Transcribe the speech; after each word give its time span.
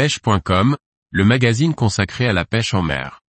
pêche.com, 0.00 0.78
le 1.10 1.24
magazine 1.26 1.74
consacré 1.74 2.26
à 2.26 2.32
la 2.32 2.46
pêche 2.46 2.72
en 2.72 2.80
mer. 2.80 3.20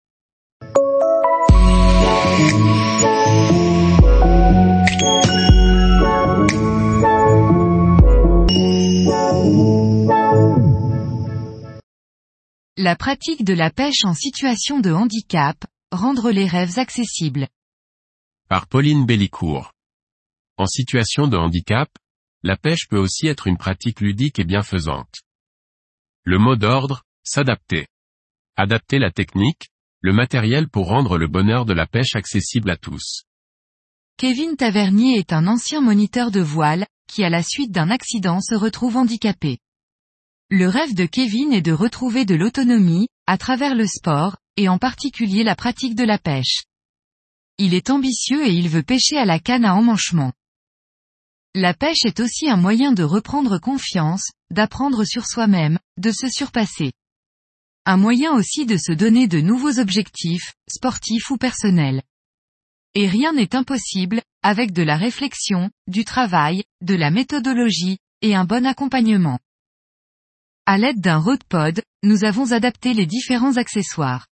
La 12.78 12.96
pratique 12.96 13.44
de 13.44 13.54
la 13.54 13.70
pêche 13.70 14.06
en 14.06 14.14
situation 14.14 14.80
de 14.80 14.94
handicap, 14.94 15.58
rendre 15.92 16.32
les 16.32 16.48
rêves 16.48 16.80
accessibles. 16.80 17.50
Par 18.48 18.68
Pauline 18.68 19.06
Bellicourt. 19.06 19.74
En 20.56 20.68
situation 20.68 21.28
de 21.28 21.36
handicap, 21.36 21.90
la 22.44 22.56
pêche 22.56 22.88
peut 22.88 22.98
aussi 22.98 23.28
être 23.28 23.48
une 23.48 23.58
pratique 23.58 24.00
ludique 24.00 24.40
et 24.40 24.46
bienfaisante. 24.46 25.20
Le 26.24 26.38
mot 26.38 26.56
d'ordre, 26.56 27.02
s'adapter. 27.24 27.88
Adapter 28.56 29.00
la 29.00 29.10
technique, 29.10 29.70
le 30.02 30.14
matériel 30.14 30.70
pour 30.70 30.88
rendre 30.88 31.18
le 31.18 31.28
bonheur 31.28 31.66
de 31.66 31.74
la 31.74 31.88
pêche 31.88 32.16
accessible 32.16 32.70
à 32.70 32.78
tous. 32.78 33.24
Kevin 34.18 34.56
Tavernier 34.56 35.18
est 35.18 35.34
un 35.34 35.48
ancien 35.48 35.82
moniteur 35.82 36.30
de 36.30 36.42
voile, 36.42 36.86
qui 37.08 37.24
à 37.24 37.30
la 37.30 37.42
suite 37.42 37.72
d'un 37.72 37.90
accident 37.90 38.40
se 38.40 38.54
retrouve 38.54 38.98
handicapé. 38.98 39.58
Le 40.52 40.68
rêve 40.68 40.94
de 40.94 41.06
Kevin 41.06 41.54
est 41.54 41.64
de 41.64 41.72
retrouver 41.72 42.24
de 42.26 42.36
l'autonomie, 42.36 43.08
à 43.26 43.40
travers 43.40 43.74
le 43.74 43.88
sport, 43.88 44.38
et 44.58 44.70
en 44.70 44.78
particulier 44.78 45.44
la 45.44 45.56
pratique 45.56 45.96
de 45.96 46.04
la 46.04 46.20
pêche. 46.20 46.66
Il 47.58 47.74
est 47.74 47.90
ambitieux 47.90 48.46
et 48.46 48.54
il 48.54 48.70
veut 48.70 48.84
pêcher 48.84 49.18
à 49.18 49.26
la 49.26 49.40
canne 49.40 49.66
à 49.66 49.74
emmanchement. 49.74 50.34
La 51.54 51.74
pêche 51.74 52.06
est 52.06 52.22
aussi 52.22 52.50
un 52.50 52.56
moyen 52.56 52.94
de 52.94 53.04
reprendre 53.04 53.58
confiance, 53.58 54.32
d'apprendre 54.52 55.04
sur 55.04 55.26
soi-même, 55.26 55.80
de 55.98 56.12
se 56.12 56.30
surpasser. 56.30 56.94
Un 57.86 57.98
moyen 57.98 58.32
aussi 58.34 58.66
de 58.66 58.78
se 58.78 58.94
donner 58.94 59.28
de 59.28 59.42
nouveaux 59.42 59.78
objectifs, 59.78 60.54
sportifs 60.70 61.30
ou 61.30 61.36
personnels. 61.36 62.04
Et 62.94 63.06
rien 63.06 63.34
n'est 63.34 63.54
impossible, 63.54 64.22
avec 64.44 64.72
de 64.72 64.82
la 64.82 64.96
réflexion, 64.96 65.70
du 65.88 66.06
travail, 66.06 66.64
de 66.82 66.96
la 66.96 67.12
méthodologie, 67.12 67.98
et 68.22 68.34
un 68.34 68.46
bon 68.46 68.66
accompagnement. 68.66 69.40
À 70.66 70.78
l'aide 70.78 71.02
d'un 71.02 71.22
pod, 71.50 71.82
nous 72.04 72.24
avons 72.24 72.54
adapté 72.54 72.94
les 72.94 73.06
différents 73.06 73.58
accessoires. 73.58 74.28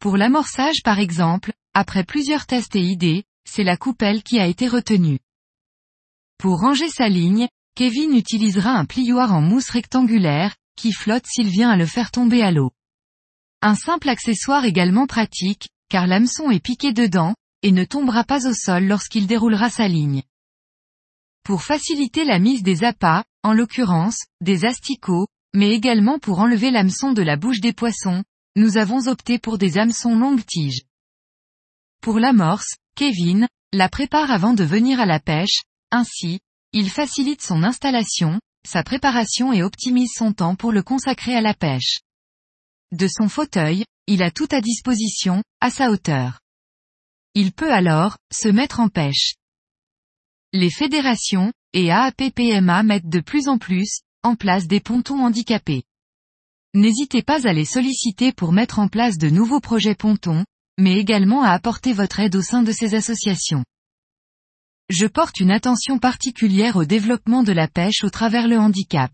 Pour 0.00 0.16
l'amorçage 0.16 0.82
par 0.82 0.98
exemple, 0.98 1.52
après 1.74 2.02
plusieurs 2.02 2.46
tests 2.46 2.74
et 2.74 2.82
idées, 2.82 3.22
c'est 3.48 3.62
la 3.62 3.76
coupelle 3.76 4.24
qui 4.24 4.40
a 4.40 4.48
été 4.48 4.66
retenue. 4.66 5.20
Pour 6.38 6.60
ranger 6.60 6.88
sa 6.88 7.08
ligne, 7.08 7.48
Kevin 7.74 8.14
utilisera 8.14 8.70
un 8.70 8.84
plioir 8.84 9.32
en 9.32 9.40
mousse 9.40 9.70
rectangulaire, 9.70 10.54
qui 10.76 10.92
flotte 10.92 11.26
s'il 11.26 11.48
vient 11.48 11.70
à 11.70 11.76
le 11.76 11.86
faire 11.86 12.10
tomber 12.10 12.42
à 12.42 12.50
l'eau. 12.50 12.72
Un 13.62 13.74
simple 13.74 14.08
accessoire 14.08 14.64
également 14.64 15.06
pratique, 15.06 15.68
car 15.88 16.06
l'hameçon 16.06 16.50
est 16.50 16.60
piqué 16.60 16.92
dedans, 16.92 17.34
et 17.62 17.72
ne 17.72 17.84
tombera 17.84 18.24
pas 18.24 18.46
au 18.46 18.52
sol 18.52 18.84
lorsqu'il 18.84 19.26
déroulera 19.26 19.70
sa 19.70 19.88
ligne. 19.88 20.22
Pour 21.44 21.62
faciliter 21.62 22.24
la 22.24 22.38
mise 22.38 22.62
des 22.62 22.84
appâts, 22.84 23.24
en 23.42 23.52
l'occurrence, 23.52 24.18
des 24.40 24.64
asticots, 24.64 25.26
mais 25.54 25.70
également 25.70 26.18
pour 26.18 26.40
enlever 26.40 26.70
l'hameçon 26.70 27.12
de 27.12 27.22
la 27.22 27.36
bouche 27.36 27.60
des 27.60 27.72
poissons, 27.72 28.24
nous 28.56 28.76
avons 28.76 29.08
opté 29.08 29.38
pour 29.38 29.58
des 29.58 29.78
hameçons 29.78 30.16
longue 30.16 30.44
tige. 30.44 30.82
Pour 32.00 32.18
l'amorce, 32.18 32.76
Kevin, 32.96 33.48
la 33.72 33.88
prépare 33.88 34.30
avant 34.30 34.54
de 34.54 34.64
venir 34.64 35.00
à 35.00 35.06
la 35.06 35.20
pêche, 35.20 35.62
ainsi, 35.94 36.40
il 36.72 36.90
facilite 36.90 37.40
son 37.40 37.62
installation, 37.62 38.40
sa 38.66 38.82
préparation 38.82 39.52
et 39.52 39.62
optimise 39.62 40.10
son 40.14 40.32
temps 40.32 40.56
pour 40.56 40.72
le 40.72 40.82
consacrer 40.82 41.36
à 41.36 41.40
la 41.40 41.54
pêche. 41.54 42.00
De 42.92 43.06
son 43.06 43.28
fauteuil, 43.28 43.84
il 44.06 44.22
a 44.22 44.30
tout 44.30 44.48
à 44.50 44.60
disposition, 44.60 45.42
à 45.60 45.70
sa 45.70 45.90
hauteur. 45.90 46.40
Il 47.34 47.52
peut 47.52 47.72
alors, 47.72 48.16
se 48.32 48.48
mettre 48.48 48.80
en 48.80 48.88
pêche. 48.88 49.34
Les 50.52 50.70
fédérations, 50.70 51.52
et 51.72 51.90
AAPPMA 51.90 52.82
mettent 52.82 53.08
de 53.08 53.20
plus 53.20 53.48
en 53.48 53.58
plus, 53.58 54.00
en 54.22 54.36
place 54.36 54.66
des 54.66 54.80
pontons 54.80 55.24
handicapés. 55.24 55.84
N'hésitez 56.74 57.22
pas 57.22 57.46
à 57.46 57.52
les 57.52 57.64
solliciter 57.64 58.32
pour 58.32 58.52
mettre 58.52 58.78
en 58.78 58.88
place 58.88 59.16
de 59.16 59.30
nouveaux 59.30 59.60
projets 59.60 59.94
pontons, 59.94 60.44
mais 60.78 60.98
également 60.98 61.42
à 61.42 61.50
apporter 61.50 61.92
votre 61.92 62.18
aide 62.20 62.34
au 62.34 62.42
sein 62.42 62.62
de 62.62 62.72
ces 62.72 62.94
associations. 62.94 63.64
Je 64.90 65.06
porte 65.06 65.40
une 65.40 65.50
attention 65.50 65.98
particulière 65.98 66.76
au 66.76 66.84
développement 66.84 67.42
de 67.42 67.52
la 67.52 67.68
pêche 67.68 68.04
au 68.04 68.10
travers 68.10 68.48
le 68.48 68.58
handicap. 68.58 69.10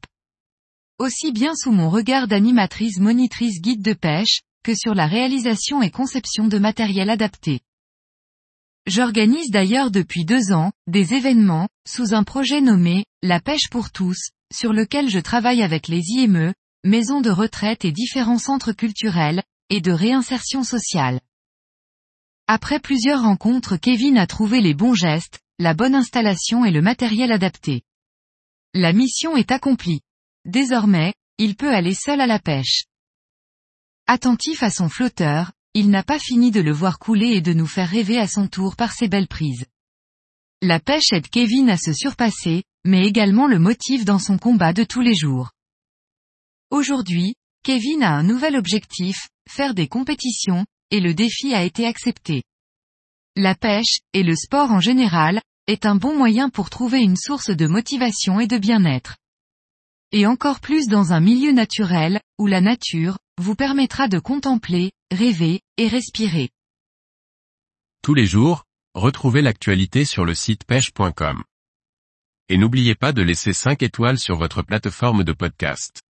Aussi 0.98 1.30
bien 1.30 1.54
sous 1.54 1.70
mon 1.70 1.88
regard 1.88 2.26
d'animatrice 2.26 2.98
monitrice 2.98 3.60
guide 3.60 3.82
de 3.82 3.92
pêche, 3.92 4.40
que 4.64 4.74
sur 4.74 4.94
la 4.94 5.06
réalisation 5.06 5.80
et 5.80 5.90
conception 5.90 6.48
de 6.48 6.58
matériel 6.58 7.08
adapté. 7.08 7.60
J'organise 8.86 9.50
d'ailleurs 9.50 9.92
depuis 9.92 10.24
deux 10.24 10.52
ans, 10.52 10.72
des 10.88 11.14
événements, 11.14 11.68
sous 11.86 12.14
un 12.14 12.24
projet 12.24 12.60
nommé, 12.60 13.04
La 13.22 13.40
pêche 13.40 13.68
pour 13.70 13.92
tous, 13.92 14.30
sur 14.52 14.72
lequel 14.72 15.08
je 15.08 15.20
travaille 15.20 15.62
avec 15.62 15.86
les 15.86 16.02
IME, 16.08 16.52
maisons 16.84 17.20
de 17.20 17.30
retraite 17.30 17.84
et 17.84 17.92
différents 17.92 18.38
centres 18.38 18.72
culturels, 18.72 19.42
et 19.68 19.80
de 19.80 19.92
réinsertion 19.92 20.64
sociale. 20.64 21.20
Après 22.48 22.80
plusieurs 22.80 23.22
rencontres 23.22 23.76
Kevin 23.76 24.18
a 24.18 24.26
trouvé 24.26 24.60
les 24.60 24.74
bons 24.74 24.94
gestes, 24.94 25.38
la 25.60 25.74
bonne 25.74 25.94
installation 25.94 26.64
et 26.64 26.70
le 26.70 26.80
matériel 26.80 27.30
adapté. 27.30 27.82
La 28.72 28.94
mission 28.94 29.36
est 29.36 29.52
accomplie. 29.52 30.00
Désormais, 30.46 31.12
il 31.36 31.54
peut 31.54 31.68
aller 31.68 31.92
seul 31.92 32.22
à 32.22 32.26
la 32.26 32.38
pêche. 32.38 32.84
Attentif 34.06 34.62
à 34.62 34.70
son 34.70 34.88
flotteur, 34.88 35.52
il 35.74 35.90
n'a 35.90 36.02
pas 36.02 36.18
fini 36.18 36.50
de 36.50 36.62
le 36.62 36.72
voir 36.72 36.98
couler 36.98 37.32
et 37.32 37.40
de 37.42 37.52
nous 37.52 37.66
faire 37.66 37.90
rêver 37.90 38.18
à 38.18 38.26
son 38.26 38.48
tour 38.48 38.74
par 38.74 38.92
ses 38.92 39.06
belles 39.06 39.28
prises. 39.28 39.66
La 40.62 40.80
pêche 40.80 41.12
aide 41.12 41.28
Kevin 41.28 41.68
à 41.68 41.76
se 41.76 41.92
surpasser, 41.92 42.64
mais 42.86 43.06
également 43.06 43.46
le 43.46 43.58
motive 43.58 44.06
dans 44.06 44.18
son 44.18 44.38
combat 44.38 44.72
de 44.72 44.84
tous 44.84 45.02
les 45.02 45.14
jours. 45.14 45.50
Aujourd'hui, 46.70 47.34
Kevin 47.64 48.02
a 48.02 48.12
un 48.12 48.22
nouvel 48.22 48.56
objectif, 48.56 49.28
faire 49.46 49.74
des 49.74 49.88
compétitions, 49.88 50.64
et 50.90 51.00
le 51.00 51.12
défi 51.12 51.52
a 51.52 51.64
été 51.64 51.86
accepté. 51.86 52.44
La 53.36 53.54
pêche, 53.54 54.00
et 54.14 54.22
le 54.22 54.34
sport 54.34 54.70
en 54.70 54.80
général, 54.80 55.42
est 55.70 55.86
un 55.86 55.94
bon 55.94 56.16
moyen 56.16 56.50
pour 56.50 56.68
trouver 56.68 57.00
une 57.00 57.16
source 57.16 57.50
de 57.50 57.66
motivation 57.68 58.40
et 58.40 58.48
de 58.48 58.58
bien-être. 58.58 59.16
Et 60.10 60.26
encore 60.26 60.58
plus 60.58 60.88
dans 60.88 61.12
un 61.12 61.20
milieu 61.20 61.52
naturel, 61.52 62.20
où 62.38 62.48
la 62.48 62.60
nature, 62.60 63.18
vous 63.40 63.54
permettra 63.54 64.08
de 64.08 64.18
contempler, 64.18 64.90
rêver, 65.12 65.60
et 65.76 65.86
respirer. 65.86 66.50
Tous 68.02 68.14
les 68.14 68.26
jours, 68.26 68.64
retrouvez 68.94 69.42
l'actualité 69.42 70.04
sur 70.04 70.24
le 70.24 70.34
site 70.34 70.64
pêche.com. 70.64 71.44
Et 72.48 72.58
n'oubliez 72.58 72.96
pas 72.96 73.12
de 73.12 73.22
laisser 73.22 73.52
5 73.52 73.82
étoiles 73.84 74.18
sur 74.18 74.36
votre 74.36 74.62
plateforme 74.62 75.22
de 75.22 75.32
podcast. 75.32 76.02